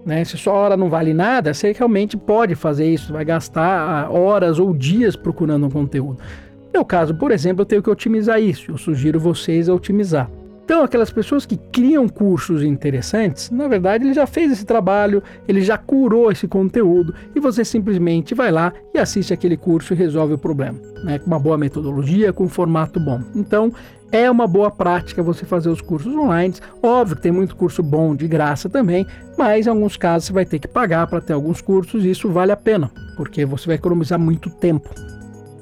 Né? 0.04 0.24
Se 0.24 0.36
sua 0.36 0.52
hora 0.52 0.76
não 0.76 0.88
vale 0.88 1.12
nada, 1.12 1.52
você 1.52 1.72
realmente 1.72 2.16
pode 2.16 2.54
fazer 2.54 2.88
isso, 2.88 3.12
vai 3.12 3.24
gastar 3.24 4.06
ah, 4.06 4.10
horas 4.10 4.58
ou 4.58 4.72
dias 4.72 5.16
procurando 5.16 5.66
um 5.66 5.70
conteúdo. 5.70 6.18
No 6.66 6.70
meu 6.72 6.84
caso, 6.84 7.14
por 7.14 7.30
exemplo, 7.30 7.62
eu 7.62 7.66
tenho 7.66 7.82
que 7.82 7.90
otimizar 7.90 8.40
isso. 8.40 8.70
Eu 8.70 8.78
sugiro 8.78 9.18
vocês 9.18 9.68
a 9.68 9.74
otimizar. 9.74 10.30
Então, 10.66 10.82
aquelas 10.82 11.12
pessoas 11.12 11.46
que 11.46 11.56
criam 11.56 12.08
cursos 12.08 12.64
interessantes, 12.64 13.52
na 13.52 13.68
verdade, 13.68 14.02
ele 14.02 14.12
já 14.12 14.26
fez 14.26 14.50
esse 14.50 14.66
trabalho, 14.66 15.22
ele 15.46 15.60
já 15.60 15.78
curou 15.78 16.32
esse 16.32 16.48
conteúdo 16.48 17.14
e 17.36 17.38
você 17.38 17.64
simplesmente 17.64 18.34
vai 18.34 18.50
lá 18.50 18.72
e 18.92 18.98
assiste 18.98 19.32
aquele 19.32 19.56
curso 19.56 19.94
e 19.94 19.96
resolve 19.96 20.34
o 20.34 20.38
problema, 20.38 20.76
né? 21.04 21.20
Com 21.20 21.28
uma 21.28 21.38
boa 21.38 21.56
metodologia, 21.56 22.32
com 22.32 22.42
um 22.42 22.48
formato 22.48 22.98
bom. 22.98 23.20
Então, 23.36 23.72
é 24.10 24.28
uma 24.28 24.48
boa 24.48 24.68
prática 24.68 25.22
você 25.22 25.46
fazer 25.46 25.68
os 25.68 25.80
cursos 25.80 26.12
online. 26.12 26.54
Óbvio 26.82 27.14
que 27.14 27.22
tem 27.22 27.30
muito 27.30 27.54
curso 27.54 27.80
bom 27.80 28.16
de 28.16 28.26
graça 28.26 28.68
também, 28.68 29.06
mas 29.38 29.68
em 29.68 29.70
alguns 29.70 29.96
casos 29.96 30.26
você 30.26 30.32
vai 30.32 30.44
ter 30.44 30.58
que 30.58 30.66
pagar 30.66 31.06
para 31.06 31.20
ter 31.20 31.32
alguns 31.32 31.60
cursos 31.60 32.04
e 32.04 32.10
isso 32.10 32.28
vale 32.28 32.50
a 32.50 32.56
pena, 32.56 32.90
porque 33.16 33.46
você 33.46 33.68
vai 33.68 33.76
economizar 33.76 34.18
muito 34.18 34.50
tempo. 34.50 34.90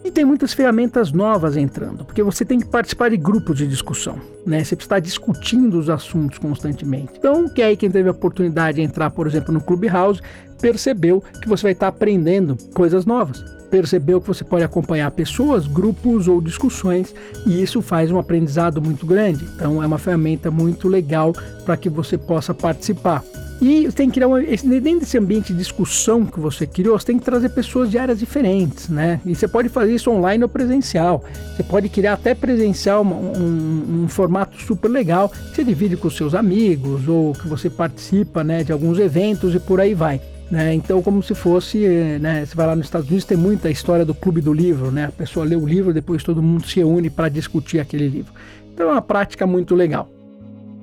E 0.05 0.11
tem 0.11 0.23
muitas 0.23 0.53
ferramentas 0.53 1.12
novas 1.12 1.56
entrando, 1.56 2.05
porque 2.05 2.23
você 2.23 2.45
tem 2.45 2.61
que 2.61 2.67
participar 2.67 3.09
de 3.09 3.17
grupos 3.17 3.56
de 3.56 3.67
discussão, 3.67 4.21
né? 4.45 4.62
Você 4.62 4.77
precisa 4.77 4.85
estar 4.85 5.01
discutindo 5.01 5.79
os 5.79 5.89
assuntos 5.89 6.37
constantemente. 6.37 7.15
Então, 7.17 7.49
que 7.49 7.62
aí 7.62 7.75
quem 7.75 7.91
teve 7.91 8.11
a 8.11 8.12
oportunidade 8.12 8.77
de 8.77 8.83
entrar, 8.83 9.09
por 9.09 9.27
exemplo, 9.27 9.55
no 9.55 9.62
Clubhouse, 9.62 10.21
percebeu 10.61 11.25
que 11.41 11.49
você 11.49 11.62
vai 11.62 11.73
estar 11.73 11.89
aprendendo 11.89 12.55
coisas 12.75 13.06
novas. 13.06 13.43
Percebeu 13.71 14.21
que 14.21 14.29
você 14.29 14.45
pode 14.45 14.62
acompanhar 14.62 15.11
pessoas, 15.11 15.67
grupos 15.67 16.29
ou 16.29 16.39
discussões, 16.39 17.15
e 17.47 17.62
isso 17.62 17.81
faz 17.81 18.11
um 18.11 18.19
aprendizado 18.19 18.83
muito 18.83 19.06
grande. 19.06 19.43
Então, 19.56 19.83
é 19.83 19.87
uma 19.87 19.99
ferramenta 19.99 20.51
muito 20.51 20.87
legal 20.87 21.33
para 21.65 21.79
que 21.79 21.89
você 21.89 22.19
possa 22.19 22.53
participar. 22.53 23.25
E 23.67 23.91
tem 23.93 24.09
que 24.09 24.17
criar 24.17 24.29
uma, 24.29 24.43
dentro 24.43 25.01
desse 25.01 25.17
ambiente 25.17 25.55
de 25.55 25.59
discussão 25.59 26.27
que 26.27 26.39
você 26.39 26.67
criou, 26.67 26.99
você 26.99 27.07
tem 27.07 27.19
que 27.19 27.25
trazer 27.25 27.49
pessoas 27.49 27.91
de 27.91 27.97
áreas 27.97 28.19
diferentes, 28.19 28.91
né? 28.91 29.23
E 29.25 29.35
você 29.35 29.49
pode 29.49 29.71
fazer 29.71 29.95
isso 29.95 30.11
online 30.11 30.43
ou 30.43 30.51
presencial. 30.51 31.25
Você 31.57 31.63
pode 31.63 31.89
criar 31.89 32.13
até 32.13 32.35
presencial 32.35 33.03
um, 33.03 33.09
um, 33.09 34.03
um 34.05 34.09
formato 34.09 34.61
super 34.61 34.89
legal. 34.89 35.31
Que 35.31 35.57
você 35.57 35.65
divide 35.65 35.97
com 35.97 36.11
seus 36.11 36.35
amigos 36.35 37.09
ou 37.09 37.33
que 37.33 37.49
você 37.49 37.71
participa, 37.71 38.45
né, 38.45 38.63
de 38.63 38.71
alguns 38.71 38.99
eventos 38.99 39.55
e 39.55 39.59
por 39.59 39.81
aí 39.81 39.95
vai. 39.95 40.21
Né? 40.51 40.75
Então, 40.75 41.01
como 41.01 41.23
se 41.23 41.35
fosse, 41.35 41.79
né, 42.21 42.45
você 42.45 42.55
vai 42.55 42.67
lá 42.67 42.77
nos 42.77 42.85
Estados 42.85 43.09
Unidos, 43.09 43.25
tem 43.25 43.39
muita 43.39 43.71
história 43.71 44.05
do 44.05 44.15
clube 44.15 44.43
do 44.43 44.53
livro, 44.53 44.91
né? 44.91 45.07
A 45.07 45.13
pessoa 45.13 45.47
lê 45.47 45.57
o 45.57 45.65
livro, 45.65 45.95
depois 45.95 46.23
todo 46.23 46.43
mundo 46.43 46.67
se 46.67 46.77
reúne 46.77 47.09
para 47.09 47.31
discutir 47.31 47.81
aquele 47.81 48.09
livro. 48.09 48.35
Então, 48.75 48.91
é 48.91 48.93
uma 48.93 49.01
prática 49.01 49.47
muito 49.47 49.75
legal. 49.75 50.07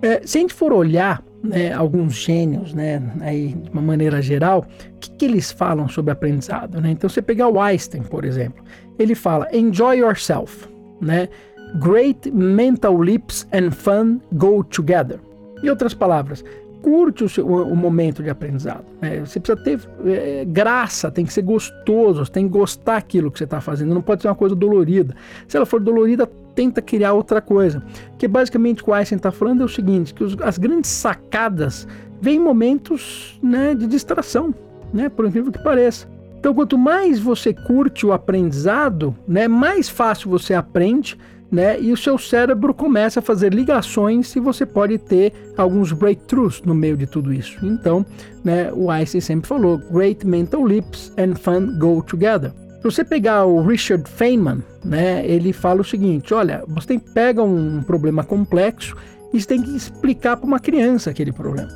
É, 0.01 0.25
se 0.25 0.39
a 0.39 0.41
gente 0.41 0.55
for 0.55 0.73
olhar 0.73 1.23
né, 1.43 1.73
alguns 1.73 2.13
gênios, 2.13 2.73
né, 2.73 3.01
aí, 3.21 3.49
de 3.53 3.69
uma 3.71 3.81
maneira 3.81 4.21
geral, 4.21 4.65
o 4.95 4.99
que, 4.99 5.11
que 5.11 5.25
eles 5.25 5.51
falam 5.51 5.87
sobre 5.87 6.11
aprendizado? 6.11 6.79
Né? 6.79 6.91
Então, 6.91 7.09
você 7.09 7.21
pegar 7.21 7.47
o 7.47 7.59
Einstein, 7.59 8.03
por 8.03 8.25
exemplo, 8.25 8.63
ele 8.99 9.15
fala: 9.15 9.47
enjoy 9.53 9.99
yourself, 9.99 10.67
né? 10.99 11.27
Great 11.75 12.29
mental 12.31 12.97
leaps 12.97 13.47
and 13.53 13.71
fun 13.71 14.19
go 14.33 14.63
together. 14.63 15.19
Em 15.63 15.69
outras 15.69 15.93
palavras, 15.93 16.43
curte 16.81 17.23
o, 17.23 17.29
seu, 17.29 17.45
o, 17.45 17.75
momento 17.75 18.21
de 18.23 18.29
aprendizado. 18.29 18.83
Né? 19.01 19.19
Você 19.19 19.39
precisa 19.39 19.63
ter 19.63 19.79
é, 20.05 20.43
graça, 20.45 21.11
tem 21.11 21.25
que 21.25 21.31
ser 21.31 21.43
gostoso, 21.43 22.29
tem 22.29 22.45
que 22.45 22.51
gostar 22.51 22.95
daquilo 22.95 23.31
que 23.31 23.37
você 23.37 23.43
está 23.45 23.61
fazendo, 23.61 23.93
não 23.93 24.01
pode 24.01 24.21
ser 24.21 24.27
uma 24.27 24.35
coisa 24.35 24.55
dolorida. 24.55 25.15
Se 25.47 25.55
ela 25.55 25.65
for 25.65 25.79
dolorida, 25.79 26.29
tenta 26.55 26.81
criar 26.81 27.13
outra 27.13 27.41
coisa. 27.41 27.83
Que 28.17 28.27
basicamente 28.27 28.81
o 28.81 28.85
que 28.85 28.91
Einstein 28.91 29.17
está 29.17 29.31
falando 29.31 29.61
é 29.61 29.65
o 29.65 29.69
seguinte: 29.69 30.13
que 30.13 30.23
os, 30.23 30.35
as 30.41 30.57
grandes 30.57 30.89
sacadas 30.89 31.87
vêm 32.19 32.35
em 32.35 32.39
momentos 32.39 33.39
né, 33.41 33.73
de 33.73 33.87
distração, 33.87 34.53
né, 34.93 35.09
por 35.09 35.25
incrível 35.25 35.51
que 35.51 35.63
pareça. 35.63 36.07
Então, 36.39 36.53
quanto 36.53 36.77
mais 36.77 37.19
você 37.19 37.53
curte 37.53 38.05
o 38.05 38.13
aprendizado, 38.13 39.15
né, 39.27 39.47
mais 39.47 39.89
fácil 39.89 40.29
você 40.29 40.53
aprende 40.53 41.17
né? 41.51 41.79
E 41.79 41.91
o 41.91 41.97
seu 41.97 42.17
cérebro 42.17 42.73
começa 42.73 43.19
a 43.19 43.23
fazer 43.23 43.53
ligações 43.53 44.33
e 44.35 44.39
você 44.39 44.65
pode 44.65 44.97
ter 44.97 45.33
alguns 45.57 45.91
breakthroughs 45.91 46.61
no 46.63 46.73
meio 46.73 46.95
de 46.95 47.05
tudo 47.05 47.33
isso. 47.33 47.63
Então, 47.65 48.05
né, 48.43 48.71
o 48.71 48.89
Einstein 48.89 49.19
sempre 49.19 49.47
falou: 49.49 49.77
great 49.91 50.25
mental 50.25 50.63
leaps 50.63 51.11
and 51.17 51.35
fun 51.35 51.77
go 51.77 52.01
together. 52.01 52.53
Se 52.81 52.85
você 52.85 53.05
pegar 53.05 53.45
o 53.45 53.61
Richard 53.61 54.09
Feynman, 54.09 54.63
né, 54.83 55.23
ele 55.23 55.53
fala 55.53 55.81
o 55.81 55.85
seguinte: 55.85 56.33
olha, 56.33 56.63
você 56.67 56.87
tem, 56.87 56.99
pega 56.99 57.43
um 57.43 57.83
problema 57.83 58.23
complexo 58.23 58.95
e 59.31 59.39
você 59.39 59.47
tem 59.47 59.61
que 59.61 59.75
explicar 59.75 60.35
para 60.35 60.47
uma 60.47 60.59
criança 60.59 61.11
aquele 61.11 61.31
problema. 61.31 61.69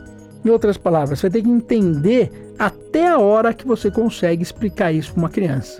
Em 0.43 0.49
outras 0.49 0.77
palavras, 0.77 1.19
você 1.19 1.29
tem 1.29 1.43
que 1.43 1.49
entender 1.49 2.31
até 2.57 3.07
a 3.07 3.19
hora 3.19 3.53
que 3.53 3.67
você 3.67 3.91
consegue 3.91 4.41
explicar 4.41 4.91
isso 4.91 5.13
para 5.13 5.19
uma 5.19 5.29
criança. 5.29 5.79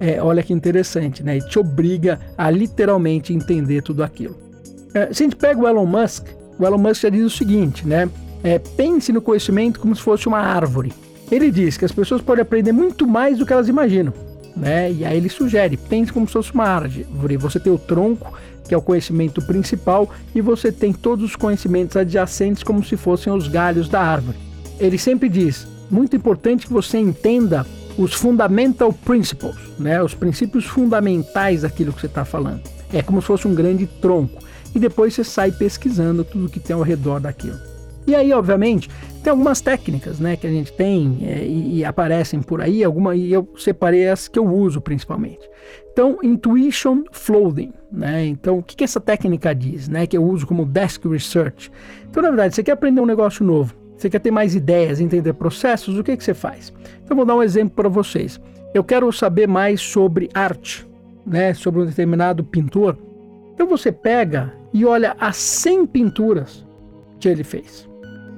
É, 0.00 0.22
olha 0.22 0.42
que 0.42 0.54
interessante, 0.54 1.22
né? 1.22 1.36
E 1.36 1.46
te 1.46 1.58
obriga 1.58 2.18
a 2.36 2.50
literalmente 2.50 3.34
entender 3.34 3.82
tudo 3.82 4.02
aquilo. 4.02 4.34
É, 4.94 5.12
se 5.12 5.22
a 5.22 5.26
gente 5.26 5.36
pega 5.36 5.60
o 5.60 5.68
Elon 5.68 5.84
Musk, 5.84 6.26
o 6.58 6.64
Elon 6.64 6.78
Musk 6.78 7.02
já 7.02 7.10
diz 7.10 7.26
o 7.26 7.30
seguinte, 7.30 7.86
né? 7.86 8.08
É, 8.42 8.58
pense 8.58 9.12
no 9.12 9.20
conhecimento 9.20 9.78
como 9.78 9.94
se 9.94 10.00
fosse 10.00 10.26
uma 10.26 10.38
árvore. 10.38 10.90
Ele 11.30 11.50
diz 11.50 11.76
que 11.76 11.84
as 11.84 11.92
pessoas 11.92 12.22
podem 12.22 12.42
aprender 12.42 12.72
muito 12.72 13.06
mais 13.06 13.38
do 13.38 13.44
que 13.44 13.52
elas 13.52 13.68
imaginam, 13.68 14.12
né? 14.56 14.92
E 14.92 15.04
aí 15.04 15.16
ele 15.16 15.28
sugere, 15.28 15.76
pense 15.76 16.12
como 16.12 16.26
se 16.26 16.32
fosse 16.32 16.52
uma 16.52 16.64
árvore. 16.64 17.36
Você 17.36 17.58
tem 17.58 17.72
o 17.72 17.78
tronco, 17.78 18.32
que 18.66 18.74
é 18.74 18.76
o 18.76 18.82
conhecimento 18.82 19.42
principal, 19.42 20.10
e 20.34 20.40
você 20.40 20.72
tem 20.72 20.92
todos 20.92 21.24
os 21.24 21.36
conhecimentos 21.36 21.96
adjacentes 21.96 22.62
como 22.62 22.84
se 22.84 22.96
fossem 22.96 23.32
os 23.32 23.48
galhos 23.48 23.88
da 23.88 24.00
árvore. 24.00 24.38
Ele 24.80 24.98
sempre 24.98 25.28
diz, 25.28 25.66
muito 25.90 26.16
importante 26.16 26.66
que 26.66 26.72
você 26.72 26.98
entenda 26.98 27.66
os 27.96 28.12
fundamental 28.12 28.92
principles, 28.92 29.54
né, 29.78 30.02
os 30.02 30.14
princípios 30.14 30.64
fundamentais 30.64 31.62
daquilo 31.62 31.92
que 31.92 32.00
você 32.00 32.06
está 32.06 32.24
falando. 32.24 32.62
É 32.92 33.02
como 33.02 33.20
se 33.20 33.26
fosse 33.26 33.46
um 33.46 33.54
grande 33.54 33.86
tronco. 33.86 34.42
e 34.74 34.78
depois 34.78 35.14
você 35.14 35.22
sai 35.22 35.52
pesquisando 35.52 36.24
tudo 36.24 36.48
que 36.48 36.58
tem 36.58 36.74
ao 36.74 36.82
redor 36.82 37.20
daquilo. 37.20 37.73
E 38.06 38.14
aí, 38.14 38.32
obviamente, 38.32 38.90
tem 39.22 39.30
algumas 39.30 39.60
técnicas 39.62 40.20
né, 40.20 40.36
que 40.36 40.46
a 40.46 40.50
gente 40.50 40.72
tem 40.72 41.18
é, 41.22 41.44
e, 41.44 41.78
e, 41.78 41.84
aparecem 41.84 42.42
por 42.42 42.60
aí, 42.60 42.84
alguma, 42.84 43.16
e 43.16 43.32
eu 43.32 43.48
separei 43.56 44.08
as 44.08 44.28
que 44.28 44.38
eu 44.38 44.46
uso 44.46 44.80
principalmente. 44.80 45.48
Então, 45.90 46.18
Intuition 46.22 47.04
Floating. 47.10 47.72
Né? 47.90 48.26
Então, 48.26 48.58
o 48.58 48.62
que, 48.62 48.76
que 48.76 48.84
essa 48.84 49.00
técnica 49.00 49.54
diz? 49.54 49.88
Né, 49.88 50.06
que 50.06 50.16
eu 50.16 50.22
uso 50.22 50.46
como 50.46 50.66
Desk 50.66 51.08
Research. 51.08 51.72
Então, 52.10 52.22
na 52.22 52.28
verdade, 52.28 52.54
você 52.54 52.62
quer 52.62 52.72
aprender 52.72 53.00
um 53.00 53.06
negócio 53.06 53.44
novo, 53.44 53.74
você 53.96 54.10
quer 54.10 54.18
ter 54.18 54.30
mais 54.30 54.54
ideias, 54.54 55.00
entender 55.00 55.32
processos, 55.32 55.98
o 55.98 56.04
que, 56.04 56.16
que 56.16 56.24
você 56.24 56.34
faz? 56.34 56.72
Então, 57.02 57.16
vou 57.16 57.24
dar 57.24 57.36
um 57.36 57.42
exemplo 57.42 57.74
para 57.74 57.88
vocês. 57.88 58.38
Eu 58.74 58.84
quero 58.84 59.10
saber 59.10 59.48
mais 59.48 59.80
sobre 59.80 60.28
arte, 60.34 60.86
né, 61.26 61.54
sobre 61.54 61.80
um 61.80 61.86
determinado 61.86 62.44
pintor. 62.44 62.98
Então, 63.54 63.66
você 63.66 63.90
pega 63.90 64.52
e 64.72 64.84
olha 64.84 65.16
as 65.18 65.36
100 65.36 65.86
pinturas 65.86 66.66
que 67.18 67.28
ele 67.28 67.44
fez. 67.44 67.88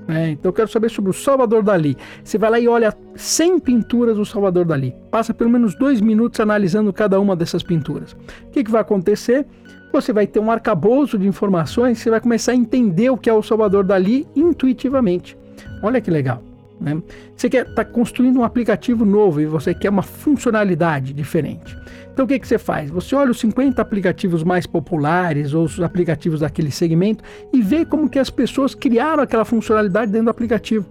É, 0.09 0.31
então 0.31 0.51
eu 0.51 0.53
quero 0.53 0.69
saber 0.69 0.89
sobre 0.89 1.11
o 1.11 1.15
Salvador 1.15 1.63
Dali. 1.63 1.97
Você 2.23 2.39
vai 2.39 2.51
lá 2.51 2.61
e 2.61 2.69
olha 2.69 2.95
100 3.15 3.59
pinturas 3.61 4.17
do 4.17 4.25
Salvador 4.25 4.65
Dali. 4.65 4.95
Passa 5.11 5.35
pelo 5.35 5.51
menos 5.51 5.75
dois 5.75 6.01
minutos 6.01 6.39
analisando 6.41 6.93
cada 6.93 7.19
uma 7.21 7.35
dessas 7.35 7.63
pinturas. 7.63 8.13
O 8.13 8.51
que, 8.51 8.63
que 8.63 8.71
vai 8.71 8.81
acontecer? 8.81 9.47
Você 9.93 10.13
vai 10.13 10.27
ter 10.27 10.41
um 10.41 10.51
arcabouço 10.51 11.19
de 11.19 11.27
informações, 11.27 11.99
você 11.99 12.11
vai 12.11 12.21
começar 12.21 12.53
a 12.53 12.57
entender 12.57 13.11
o 13.11 13.17
que 13.17 13.31
é 13.31 13.33
o 13.33 13.43
Salvador 13.43 13.85
Dali 13.85 14.27
intuitivamente. 14.37 15.37
Olha 15.83 16.01
que 16.01 16.11
legal. 16.11 16.43
Né? 16.81 17.01
Você 17.35 17.49
quer 17.49 17.63
estar 17.63 17.75
tá 17.75 17.85
construindo 17.85 18.39
um 18.39 18.45
aplicativo 18.45 19.05
novo 19.05 19.41
e 19.41 19.47
você 19.47 19.75
quer 19.75 19.91
uma 19.91 20.03
funcionalidade 20.03 21.13
diferente. 21.13 21.77
Então 22.13 22.25
o 22.25 22.29
que, 22.29 22.39
que 22.39 22.47
você 22.47 22.59
faz? 22.59 22.91
Você 22.91 23.15
olha 23.15 23.31
os 23.31 23.41
50 23.41 23.81
aplicativos 23.81 24.43
mais 24.43 24.67
populares 24.67 25.55
ou 25.55 25.65
os 25.65 25.81
aplicativos 25.81 26.41
daquele 26.41 26.71
segmento 26.71 27.23
e 27.53 27.63
vê 27.63 27.85
como 27.85 28.09
que 28.09 28.19
as 28.19 28.31
pessoas 28.31 28.75
criaram 28.75 29.23
aquela 29.23 29.45
funcionalidade 29.45 30.11
dentro 30.11 30.27
do 30.27 30.31
aplicativo. 30.31 30.87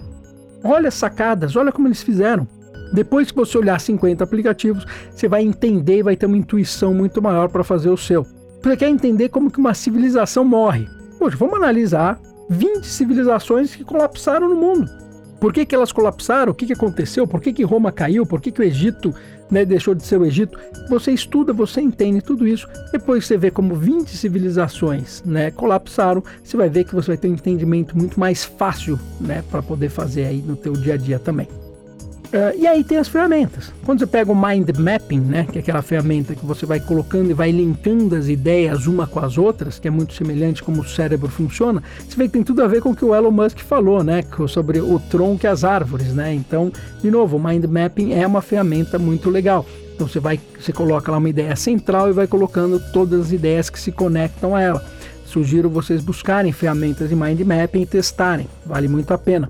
Olha 0.63 0.87
as 0.87 0.95
sacadas, 0.95 1.55
olha 1.55 1.71
como 1.71 1.87
eles 1.87 2.01
fizeram. 2.01 2.47
Depois 2.93 3.29
que 3.31 3.37
você 3.37 3.57
olhar 3.57 3.79
50 3.79 4.23
aplicativos, 4.23 4.85
você 5.11 5.27
vai 5.27 5.43
entender 5.43 5.99
e 5.99 6.03
vai 6.03 6.15
ter 6.15 6.25
uma 6.25 6.37
intuição 6.37 6.93
muito 6.93 7.21
maior 7.21 7.49
para 7.49 7.63
fazer 7.63 7.89
o 7.89 7.97
seu. 7.97 8.25
Você 8.63 8.77
quer 8.77 8.89
entender 8.89 9.29
como 9.29 9.51
que 9.51 9.59
uma 9.59 9.73
civilização 9.73 10.43
morre. 10.43 10.87
Poxa, 11.19 11.37
vamos 11.37 11.55
analisar 11.55 12.19
20 12.49 12.85
civilizações 12.85 13.75
que 13.75 13.83
colapsaram 13.83 14.49
no 14.49 14.55
mundo. 14.55 15.04
Por 15.45 15.53
que, 15.53 15.63
que 15.63 15.75
elas 15.75 15.91
colapsaram? 15.91 16.51
O 16.51 16.55
que, 16.55 16.65
que 16.65 16.73
aconteceu? 16.73 17.27
Por 17.27 17.39
que, 17.39 17.53
que 17.53 17.61
Roma 17.61 17.91
caiu? 17.91 18.25
Por 18.25 18.41
que, 18.41 18.51
que 18.51 18.61
o 18.61 18.63
Egito 18.63 19.13
né, 19.47 19.63
deixou 19.63 19.93
de 19.93 20.03
ser 20.03 20.19
o 20.19 20.25
Egito? 20.25 20.57
Você 20.89 21.11
estuda, 21.11 21.53
você 21.53 21.81
entende 21.81 22.19
tudo 22.19 22.47
isso. 22.47 22.67
Depois 22.91 23.27
você 23.27 23.37
vê 23.37 23.51
como 23.51 23.75
20 23.75 24.09
civilizações 24.09 25.21
né, 25.23 25.51
colapsaram, 25.51 26.23
você 26.43 26.57
vai 26.57 26.67
ver 26.67 26.85
que 26.85 26.95
você 26.95 27.09
vai 27.09 27.17
ter 27.17 27.27
um 27.27 27.33
entendimento 27.33 27.95
muito 27.95 28.19
mais 28.19 28.43
fácil 28.43 28.99
né, 29.21 29.43
para 29.51 29.61
poder 29.61 29.89
fazer 29.89 30.25
aí 30.25 30.41
no 30.41 30.55
teu 30.55 30.73
dia 30.73 30.95
a 30.95 30.97
dia 30.97 31.19
também. 31.19 31.47
Uh, 32.35 32.51
e 32.59 32.67
aí 32.67 32.83
tem 32.83 32.97
as 32.97 33.07
ferramentas. 33.07 33.71
Quando 33.85 33.99
você 33.99 34.05
pega 34.05 34.29
o 34.29 34.35
mind 34.35 34.69
mapping, 34.77 35.21
né, 35.21 35.47
que 35.49 35.57
é 35.57 35.61
aquela 35.61 35.81
ferramenta 35.81 36.35
que 36.35 36.45
você 36.45 36.65
vai 36.65 36.81
colocando 36.81 37.29
e 37.29 37.33
vai 37.33 37.49
linkando 37.49 38.13
as 38.13 38.27
ideias 38.27 38.87
uma 38.87 39.07
com 39.07 39.21
as 39.21 39.37
outras, 39.37 39.79
que 39.79 39.87
é 39.87 39.91
muito 39.91 40.13
semelhante 40.13 40.61
como 40.61 40.81
o 40.81 40.85
cérebro 40.85 41.29
funciona, 41.29 41.81
você 41.97 42.17
vê 42.17 42.25
que 42.25 42.33
tem 42.33 42.43
tudo 42.43 42.61
a 42.61 42.67
ver 42.67 42.81
com 42.81 42.89
o 42.89 42.95
que 42.95 43.05
o 43.05 43.15
Elon 43.15 43.31
Musk 43.31 43.59
falou, 43.59 44.03
né, 44.03 44.21
sobre 44.49 44.81
o 44.81 44.99
tronco 44.99 45.45
e 45.45 45.47
as 45.47 45.63
árvores, 45.63 46.13
né? 46.13 46.33
Então, 46.33 46.73
de 47.01 47.09
novo, 47.09 47.37
o 47.37 47.39
mind 47.41 47.63
mapping 47.63 48.11
é 48.11 48.27
uma 48.27 48.41
ferramenta 48.41 48.99
muito 48.99 49.29
legal. 49.29 49.65
Então 49.93 50.05
você 50.05 50.19
vai, 50.19 50.37
você 50.59 50.73
coloca 50.73 51.09
lá 51.09 51.17
uma 51.17 51.29
ideia 51.29 51.55
central 51.55 52.09
e 52.09 52.11
vai 52.11 52.27
colocando 52.27 52.81
todas 52.91 53.27
as 53.27 53.31
ideias 53.31 53.69
que 53.69 53.79
se 53.79 53.93
conectam 53.93 54.53
a 54.53 54.61
ela. 54.61 54.85
Sugiro 55.25 55.69
vocês 55.69 56.03
buscarem 56.03 56.51
ferramentas 56.51 57.07
de 57.07 57.15
mind 57.15 57.39
mapping 57.39 57.83
e 57.83 57.85
testarem, 57.85 58.49
vale 58.65 58.89
muito 58.89 59.13
a 59.13 59.17
pena 59.17 59.47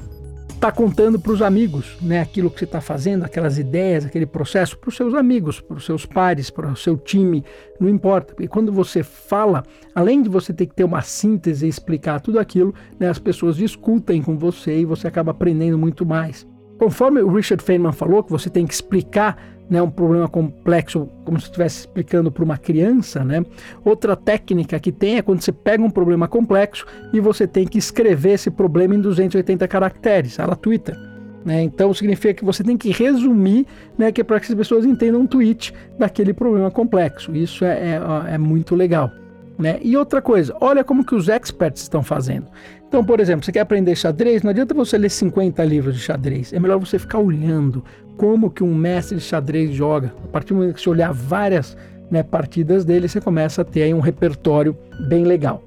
está 0.65 0.71
contando 0.71 1.19
para 1.19 1.31
os 1.31 1.43
amigos, 1.43 1.95
né, 2.01 2.21
aquilo 2.21 2.49
que 2.49 2.57
você 2.57 2.65
está 2.65 2.81
fazendo, 2.81 3.23
aquelas 3.23 3.59
ideias, 3.59 4.03
aquele 4.03 4.25
processo, 4.25 4.75
para 4.75 4.89
os 4.89 4.95
seus 4.95 5.13
amigos, 5.13 5.61
para 5.61 5.77
os 5.77 5.85
seus 5.85 6.07
pares, 6.07 6.49
para 6.49 6.71
o 6.71 6.75
seu 6.75 6.97
time, 6.97 7.43
não 7.79 7.87
importa. 7.87 8.33
E 8.39 8.47
quando 8.47 8.71
você 8.71 9.03
fala, 9.03 9.63
além 9.93 10.23
de 10.23 10.29
você 10.29 10.51
ter 10.51 10.65
que 10.65 10.73
ter 10.73 10.83
uma 10.83 11.03
síntese 11.03 11.67
e 11.67 11.69
explicar 11.69 12.19
tudo 12.19 12.39
aquilo, 12.39 12.73
né, 12.99 13.07
as 13.07 13.19
pessoas 13.19 13.57
discutem 13.57 14.23
com 14.23 14.35
você 14.35 14.79
e 14.79 14.85
você 14.85 15.07
acaba 15.07 15.29
aprendendo 15.31 15.77
muito 15.77 16.03
mais. 16.03 16.47
Conforme 16.77 17.21
o 17.21 17.29
Richard 17.29 17.63
Feynman 17.63 17.93
falou, 17.93 18.23
que 18.23 18.31
você 18.31 18.49
tem 18.49 18.65
que 18.65 18.73
explicar 18.73 19.37
né, 19.69 19.81
um 19.81 19.89
problema 19.89 20.27
complexo, 20.27 21.09
como 21.23 21.39
se 21.39 21.45
estivesse 21.45 21.79
explicando 21.79 22.31
para 22.31 22.43
uma 22.43 22.57
criança, 22.57 23.23
né? 23.23 23.43
Outra 23.83 24.15
técnica 24.15 24.79
que 24.79 24.91
tem 24.91 25.17
é 25.17 25.21
quando 25.21 25.41
você 25.41 25.51
pega 25.51 25.83
um 25.83 25.89
problema 25.89 26.27
complexo 26.27 26.85
e 27.11 27.19
você 27.19 27.47
tem 27.47 27.65
que 27.65 27.77
escrever 27.77 28.33
esse 28.33 28.51
problema 28.51 28.95
em 28.95 29.01
280 29.01 29.67
caracteres, 29.67 30.37
ela 30.37 30.55
Twitter. 30.55 30.95
Né? 31.43 31.61
Então 31.61 31.93
significa 31.93 32.33
que 32.33 32.45
você 32.45 32.63
tem 32.63 32.75
que 32.75 32.91
resumir, 32.91 33.67
né, 33.97 34.11
que 34.11 34.21
é 34.21 34.23
para 34.23 34.39
que 34.39 34.47
as 34.47 34.55
pessoas 34.55 34.85
entendam 34.85 35.21
um 35.21 35.27
tweet 35.27 35.73
daquele 35.97 36.33
problema 36.33 36.71
complexo. 36.71 37.35
Isso 37.35 37.63
é, 37.63 37.99
é, 38.29 38.33
é 38.33 38.37
muito 38.37 38.75
legal. 38.75 39.11
Né? 39.57 39.79
E 39.81 39.95
outra 39.95 40.21
coisa, 40.21 40.55
olha 40.59 40.83
como 40.83 41.05
que 41.05 41.15
os 41.15 41.29
experts 41.29 41.83
estão 41.83 42.03
fazendo. 42.03 42.47
Então, 42.87 43.03
por 43.03 43.19
exemplo, 43.19 43.45
você 43.45 43.51
quer 43.51 43.61
aprender 43.61 43.95
xadrez, 43.95 44.43
não 44.43 44.51
adianta 44.51 44.73
você 44.73 44.97
ler 44.97 45.09
50 45.09 45.63
livros 45.63 45.95
de 45.95 46.01
xadrez. 46.01 46.53
É 46.53 46.59
melhor 46.59 46.79
você 46.79 46.99
ficar 46.99 47.19
olhando 47.19 47.83
como 48.17 48.49
que 48.49 48.63
um 48.63 48.73
mestre 48.73 49.17
de 49.17 49.23
xadrez 49.23 49.71
joga. 49.73 50.13
A 50.23 50.27
partir 50.27 50.49
do 50.49 50.55
momento 50.55 50.75
que 50.75 50.81
você 50.81 50.89
olhar 50.89 51.11
várias 51.13 51.75
né, 52.09 52.23
partidas 52.23 52.85
dele, 52.85 53.07
você 53.07 53.19
começa 53.19 53.61
a 53.61 53.65
ter 53.65 53.83
aí 53.83 53.93
um 53.93 53.99
repertório 53.99 54.75
bem 55.07 55.23
legal. 55.23 55.63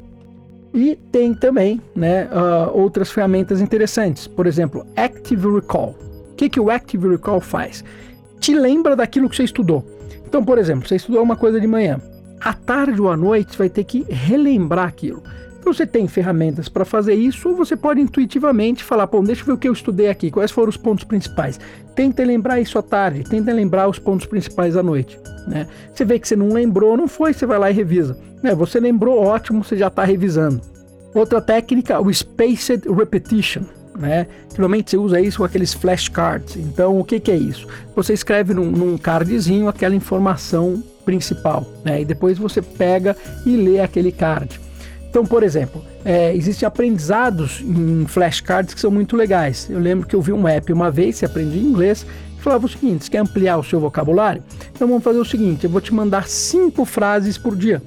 E 0.73 0.97
tem 1.11 1.35
também 1.35 1.81
né, 1.95 2.27
uh, 2.27 2.79
outras 2.79 3.11
ferramentas 3.11 3.61
interessantes. 3.61 4.27
Por 4.27 4.47
exemplo, 4.47 4.87
Active 4.97 5.49
Recall. 5.55 5.97
O 6.31 6.35
que, 6.35 6.49
que 6.49 6.61
o 6.61 6.71
Active 6.71 7.09
Recall 7.09 7.41
faz? 7.41 7.83
Te 8.39 8.55
lembra 8.55 8.95
daquilo 8.95 9.29
que 9.29 9.37
você 9.37 9.45
estudou. 9.45 9.85
Então, 10.27 10.45
por 10.45 10.59
exemplo, 10.59 10.87
você 10.87 10.97
estudou 10.97 11.23
uma 11.23 11.37
coisa 11.37 11.61
de 11.61 11.67
manhã. 11.67 12.01
À 12.41 12.53
tarde 12.53 13.01
ou 13.01 13.11
à 13.11 13.17
noite, 13.17 13.59
vai 13.59 13.69
ter 13.69 13.85
que 13.85 14.05
relembrar 14.09 14.89
aquilo. 14.89 15.23
Então 15.59 15.73
você 15.73 15.87
tem 15.87 16.07
ferramentas 16.07 16.69
para 16.69 16.85
fazer 16.85 17.15
isso, 17.15 17.49
ou 17.49 17.57
você 17.57 17.77
pode 17.77 18.01
intuitivamente 18.01 18.83
falar, 18.83 19.07
bom, 19.07 19.23
deixa 19.23 19.43
eu 19.43 19.47
ver 19.47 19.53
o 19.53 19.59
que 19.59 19.69
eu 19.69 19.73
estudei 19.73 20.09
aqui, 20.09 20.31
quais 20.31 20.51
foram 20.51 20.71
os 20.71 20.77
pontos 20.77 21.05
principais. 21.05 21.61
Tenta 21.95 22.25
lembrar 22.25 22.61
isso 22.61 22.79
à 22.79 22.83
tarde, 22.83 23.25
tenta 23.25 23.53
lembrar 23.53 23.89
os 23.89 23.99
pontos 23.99 24.27
principais 24.27 24.77
à 24.77 24.83
noite. 24.83 25.19
Né? 25.47 25.67
Você 25.93 26.05
vê 26.05 26.19
que 26.19 26.29
você 26.29 26.37
não 26.37 26.49
lembrou, 26.49 26.97
não 26.97 27.09
foi, 27.09 27.33
você 27.35 27.45
vai 27.45 27.59
lá 27.59 27.71
e 27.71 27.75
revisa. 27.75 28.17
Né? 28.43 28.55
Você 28.55 28.79
lembrou, 28.79 29.19
ótimo, 29.19 29.65
você 29.65 29.77
já 29.77 29.89
está 29.89 30.05
revisando. 30.05 30.61
Outra 31.15 31.41
técnica, 31.41 32.01
o 32.01 32.13
Spaced 32.13 32.89
Repetition. 32.89 33.65
Né? 33.99 34.27
Geralmente 34.55 34.91
você 34.91 34.97
usa 34.97 35.21
isso 35.21 35.39
com 35.39 35.45
aqueles 35.45 35.75
flashcards. 35.75 36.57
Então, 36.57 36.99
o 36.99 37.05
que, 37.05 37.19
que 37.19 37.31
é 37.31 37.37
isso? 37.37 37.67
Você 37.97 38.13
escreve 38.13 38.55
num, 38.55 38.71
num 38.71 38.97
cardzinho 38.97 39.69
aquela 39.69 39.95
informação 39.95 40.83
principal, 41.05 41.67
né? 41.85 42.03
E 42.03 42.05
depois 42.05 42.39
você 42.39 42.63
pega 42.63 43.17
e 43.45 43.57
lê 43.57 43.81
aquele 43.81 44.13
card. 44.13 44.61
Então, 45.09 45.25
por 45.25 45.43
exemplo, 45.43 45.83
é, 46.05 46.35
existem 46.35 46.67
aprendizados 46.67 47.61
em 47.63 48.07
flashcards 48.07 48.75
que 48.75 48.81
são 48.81 48.91
muito 48.91 49.17
legais. 49.17 49.69
Eu 49.71 49.79
lembro 49.79 50.07
que 50.07 50.15
eu 50.15 50.21
vi 50.21 50.33
um 50.33 50.47
app 50.47 50.71
uma 50.73 50.91
vez, 50.91 51.17
se 51.17 51.25
aprendi 51.25 51.59
inglês, 51.59 52.07
e 52.39 52.43
falava 52.43 52.67
o 52.67 52.69
seguinte: 52.69 53.05
você 53.05 53.11
quer 53.11 53.19
ampliar 53.19 53.57
o 53.57 53.65
seu 53.65 53.81
vocabulário? 53.81 54.43
Então 54.71 54.87
vamos 54.87 55.03
fazer 55.03 55.19
o 55.19 55.25
seguinte: 55.25 55.65
eu 55.65 55.71
vou 55.71 55.81
te 55.81 55.93
mandar 55.93 56.29
cinco 56.29 56.85
frases 56.85 57.39
por 57.39 57.57
dia. 57.57 57.83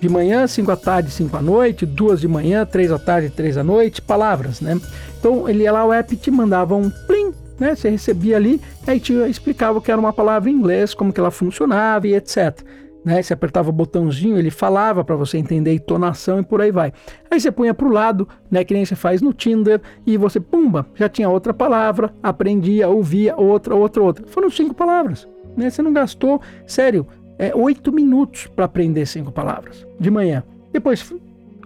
De 0.00 0.08
manhã, 0.08 0.46
cinco 0.46 0.70
à 0.70 0.76
tarde, 0.76 1.10
cinco 1.10 1.36
à 1.36 1.42
noite, 1.42 1.86
duas 1.86 2.20
de 2.20 2.28
manhã, 2.28 2.66
três 2.66 2.92
à 2.92 2.98
tarde, 2.98 3.30
três 3.30 3.56
à 3.56 3.64
noite, 3.64 4.02
palavras, 4.02 4.60
né? 4.60 4.78
Então 5.18 5.48
ele 5.48 5.62
ia 5.62 5.72
lá, 5.72 5.84
o 5.84 5.92
app 5.92 6.14
te 6.16 6.30
mandava 6.30 6.74
um 6.74 6.90
plim, 6.90 7.32
né? 7.58 7.74
Você 7.74 7.88
recebia 7.88 8.36
ali, 8.36 8.60
aí 8.86 9.00
te 9.00 9.12
explicava 9.12 9.80
que 9.80 9.90
era 9.90 10.00
uma 10.00 10.12
palavra 10.12 10.50
em 10.50 10.52
inglês, 10.52 10.92
como 10.92 11.12
que 11.12 11.20
ela 11.20 11.30
funcionava 11.30 12.06
e 12.06 12.14
etc 12.14 12.62
né? 13.06 13.22
Você 13.22 13.32
apertava 13.32 13.70
o 13.70 13.72
botãozinho, 13.72 14.36
ele 14.36 14.50
falava 14.50 15.04
para 15.04 15.14
você 15.14 15.38
entender 15.38 15.72
entonação 15.72 16.40
e 16.40 16.42
por 16.42 16.60
aí 16.60 16.72
vai. 16.72 16.92
Aí 17.30 17.40
você 17.40 17.52
punha 17.52 17.72
para 17.72 17.86
o 17.86 17.90
lado, 17.90 18.28
né? 18.50 18.64
Que 18.64 18.74
nem 18.74 18.84
você 18.84 18.96
faz 18.96 19.22
no 19.22 19.32
Tinder 19.32 19.80
e 20.04 20.16
você, 20.16 20.40
pumba, 20.40 20.84
já 20.96 21.08
tinha 21.08 21.30
outra 21.30 21.54
palavra, 21.54 22.12
aprendia, 22.20 22.88
ouvia 22.88 23.36
outra, 23.36 23.76
outra, 23.76 24.02
outra. 24.02 24.26
Foram 24.26 24.50
cinco 24.50 24.74
palavras, 24.74 25.28
né? 25.56 25.70
Você 25.70 25.80
não 25.82 25.92
gastou, 25.92 26.40
sério, 26.66 27.06
é, 27.38 27.54
oito 27.54 27.92
minutos 27.92 28.46
para 28.46 28.64
aprender 28.64 29.06
cinco 29.06 29.32
palavras 29.32 29.86
de 29.98 30.10
manhã. 30.10 30.42
Depois 30.72 31.12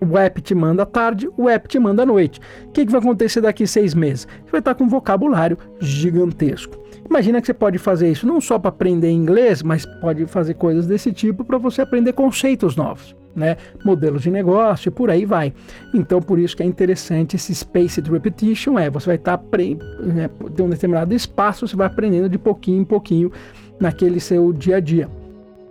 o 0.01 0.17
app 0.17 0.41
te 0.41 0.55
manda 0.55 0.83
à 0.83 0.87
tarde, 0.87 1.29
o 1.37 1.49
app 1.49 1.69
te 1.69 1.79
manda 1.79 2.03
à 2.03 2.07
noite. 2.07 2.41
O 2.67 2.71
que, 2.71 2.87
que 2.87 2.93
vai 2.93 3.01
acontecer 3.01 3.41
daqui 3.41 3.67
seis 3.67 3.95
meses? 3.95 4.27
Você 4.45 4.51
vai 4.51 4.61
estar 4.61 4.75
com 4.75 4.85
um 4.85 4.89
vocabulário 4.89 5.59
gigantesco. 5.79 6.79
Imagina 7.09 7.41
que 7.41 7.47
você 7.47 7.55
pode 7.55 7.77
fazer 7.77 8.11
isso 8.11 8.27
não 8.27 8.41
só 8.41 8.59
para 8.59 8.71
aprender 8.71 9.11
inglês, 9.11 9.63
mas 9.63 9.85
pode 10.01 10.27
fazer 10.27 10.55
coisas 10.55 10.87
desse 10.87 11.13
tipo 11.13 11.45
para 11.45 11.59
você 11.59 11.83
aprender 11.83 12.13
conceitos 12.13 12.77
novos. 12.77 13.15
Né, 13.33 13.57
modelos 13.85 14.23
de 14.23 14.31
negócio 14.31 14.89
e 14.89 14.91
por 14.91 15.09
aí 15.09 15.25
vai. 15.25 15.53
Então, 15.95 16.21
por 16.21 16.37
isso 16.37 16.57
que 16.57 16.65
é 16.65 16.67
interessante 16.67 17.37
esse 17.37 17.55
spaced 17.55 18.11
repetition, 18.11 18.77
é 18.77 18.91
você 18.91 19.07
vai 19.07 19.15
estar 19.15 19.39
tá 19.39 19.59
né, 20.01 20.29
um 20.59 20.69
determinado 20.69 21.15
espaço, 21.15 21.67
você 21.67 21.77
vai 21.77 21.87
aprendendo 21.87 22.29
de 22.29 22.37
pouquinho 22.37 22.81
em 22.81 22.85
pouquinho 22.85 23.31
naquele 23.79 24.19
seu 24.19 24.53
dia 24.53 24.79
a 24.79 24.81
dia. 24.81 25.09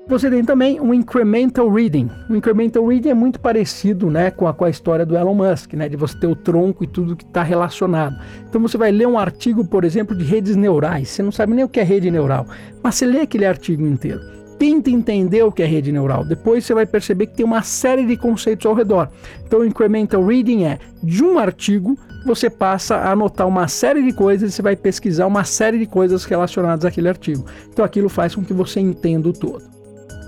Você 0.10 0.28
tem 0.28 0.44
também 0.44 0.82
um 0.82 0.92
incremental 0.92 1.72
reading. 1.72 2.10
O 2.28 2.36
incremental 2.36 2.84
reading 2.88 3.10
é 3.10 3.14
muito 3.14 3.40
parecido 3.40 4.10
né, 4.10 4.32
com, 4.32 4.48
a, 4.48 4.54
com 4.56 4.66
a 4.66 4.70
história 4.70 5.06
do 5.06 5.16
Elon 5.16 5.36
Musk, 5.36 5.74
né, 5.74 5.88
de 5.88 5.96
você 5.96 6.18
ter 6.18 6.26
o 6.26 6.36
tronco 6.36 6.84
e 6.84 6.88
tudo 6.88 7.16
que 7.16 7.24
está 7.24 7.44
relacionado. 7.44 8.20
Então 8.50 8.60
você 8.60 8.76
vai 8.76 8.92
ler 8.92 9.08
um 9.08 9.20
artigo, 9.20 9.64
por 9.64 9.84
exemplo, 9.84 10.18
de 10.18 10.24
redes 10.26 10.56
neurais. 10.56 11.10
Você 11.10 11.22
não 11.22 11.32
sabe 11.32 11.54
nem 11.54 11.64
o 11.64 11.70
que 11.70 11.80
é 11.80 11.84
rede 11.84 12.10
neural, 12.10 12.48
mas 12.82 12.96
você 12.96 13.06
lê 13.06 13.22
aquele 13.22 13.46
artigo 13.46 13.86
inteiro. 13.86 14.20
Tenta 14.58 14.90
entender 14.90 15.44
o 15.44 15.52
que 15.52 15.62
é 15.62 15.68
rede 15.68 15.92
neural. 15.92 16.26
Depois 16.26 16.66
você 16.66 16.74
vai 16.74 16.88
perceber 16.88 17.28
que 17.28 17.36
tem 17.36 17.46
uma 17.46 17.62
série 17.62 18.04
de 18.04 18.18
conceitos 18.18 18.66
ao 18.66 18.74
redor. 18.74 19.10
Então, 19.46 19.60
o 19.60 19.66
incremental 19.66 20.26
reading 20.26 20.64
é 20.64 20.80
de 21.04 21.24
um 21.24 21.38
artigo 21.38 21.96
você 22.26 22.50
passa 22.50 22.96
a 22.96 23.12
anotar 23.12 23.48
uma 23.48 23.68
série 23.68 24.04
de 24.04 24.12
coisas 24.12 24.52
e 24.52 24.54
você 24.54 24.62
vai 24.62 24.76
pesquisar 24.76 25.28
uma 25.28 25.46
série 25.46 25.78
de 25.78 25.86
coisas 25.86 26.26
relacionadas 26.26 26.84
àquele 26.84 27.08
artigo. 27.08 27.46
Então, 27.72 27.86
aquilo 27.86 28.10
faz 28.10 28.34
com 28.34 28.44
que 28.44 28.54
você 28.54 28.80
entenda 28.80 29.30
o 29.30 29.34
todo. 29.34 29.79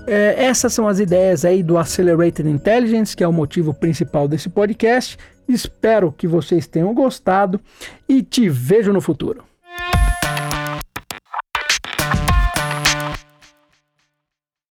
É, 0.06 0.44
essas 0.44 0.72
são 0.72 0.88
as 0.88 0.98
ideias 0.98 1.44
aí 1.44 1.62
do 1.62 1.78
Accelerated 1.78 2.48
Intelligence, 2.48 3.16
que 3.16 3.22
é 3.22 3.28
o 3.28 3.32
motivo 3.32 3.72
principal 3.72 4.26
desse 4.26 4.48
podcast. 4.48 5.16
Espero 5.48 6.12
que 6.12 6.26
vocês 6.26 6.66
tenham 6.66 6.92
gostado 6.94 7.60
e 8.08 8.22
te 8.22 8.48
vejo 8.48 8.92
no 8.92 9.00
futuro. 9.00 9.44